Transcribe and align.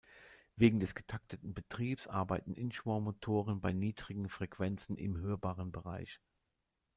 Wegen 0.55 0.79
des 0.79 0.95
getakteten 0.95 1.53
Betriebs 1.53 2.07
arbeiten 2.07 2.55
„Inchworm“-Motoren 2.55 3.61
bei 3.61 3.71
niedrigen 3.71 4.29
Frequenzen 4.29 4.97
im 4.97 5.17
hörbaren 5.19 5.71
Bereich. 5.71 6.19